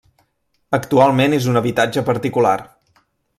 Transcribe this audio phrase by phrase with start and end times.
[0.77, 2.57] Actualment és un habitatge particular.